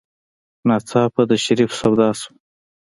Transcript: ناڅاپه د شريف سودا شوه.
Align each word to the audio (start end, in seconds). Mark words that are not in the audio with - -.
ناڅاپه 0.67 1.21
د 1.29 1.31
شريف 1.43 1.71
سودا 1.79 2.09
شوه. 2.19 2.29